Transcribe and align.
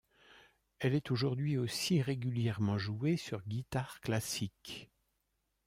Elle 0.79 0.95
est 0.95 1.11
aujourd'hui 1.11 1.59
aussi 1.59 2.01
régulièrement 2.01 2.79
jouée 2.79 3.17
sur 3.17 3.43
guitare 3.43 4.01
classique. 4.01 4.89